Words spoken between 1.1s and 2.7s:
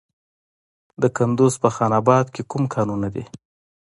کندز په خان اباد کې کوم